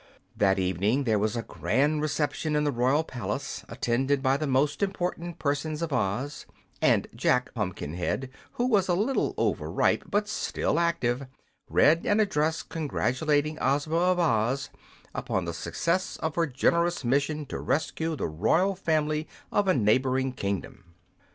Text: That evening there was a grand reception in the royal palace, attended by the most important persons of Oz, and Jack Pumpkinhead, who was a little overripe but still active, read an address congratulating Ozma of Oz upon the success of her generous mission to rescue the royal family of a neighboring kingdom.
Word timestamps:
That 0.35 0.57
evening 0.57 1.03
there 1.03 1.19
was 1.19 1.35
a 1.35 1.43
grand 1.43 2.01
reception 2.01 2.55
in 2.55 2.63
the 2.63 2.71
royal 2.71 3.03
palace, 3.03 3.63
attended 3.69 4.23
by 4.23 4.35
the 4.35 4.47
most 4.47 4.81
important 4.81 5.37
persons 5.37 5.83
of 5.83 5.93
Oz, 5.93 6.47
and 6.81 7.05
Jack 7.13 7.53
Pumpkinhead, 7.53 8.31
who 8.53 8.65
was 8.65 8.87
a 8.87 8.95
little 8.95 9.35
overripe 9.37 10.05
but 10.09 10.27
still 10.27 10.79
active, 10.79 11.27
read 11.69 12.07
an 12.07 12.19
address 12.19 12.63
congratulating 12.63 13.59
Ozma 13.61 13.97
of 13.97 14.17
Oz 14.17 14.71
upon 15.13 15.45
the 15.45 15.53
success 15.53 16.17
of 16.17 16.33
her 16.33 16.47
generous 16.47 17.03
mission 17.05 17.45
to 17.45 17.59
rescue 17.59 18.15
the 18.15 18.25
royal 18.27 18.73
family 18.73 19.27
of 19.51 19.67
a 19.67 19.75
neighboring 19.75 20.31
kingdom. 20.31 20.95